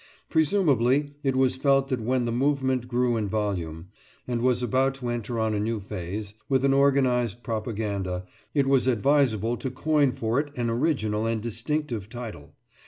Presumably, 0.31 1.11
it 1.21 1.35
was 1.35 1.55
felt 1.55 1.89
that 1.89 2.01
when 2.01 2.25
the 2.25 2.31
movement 2.31 2.87
grew 2.87 3.17
in 3.17 3.29
volume, 3.29 3.89
and 4.27 4.41
was 4.41 4.63
about 4.63 4.95
to 4.95 5.09
enter 5.09 5.39
on 5.39 5.53
a 5.53 5.59
new 5.59 5.79
phase, 5.79 6.33
with 6.49 6.65
an 6.65 6.73
organised 6.73 7.43
propaganda, 7.43 8.25
it 8.55 8.65
was 8.65 8.87
advisable 8.87 9.57
to 9.57 9.69
coin 9.69 10.11
for 10.11 10.39
it 10.39 10.51
an 10.57 10.71
original 10.71 11.27
and 11.27 11.39
distinctive 11.43 12.09
title. 12.09 12.55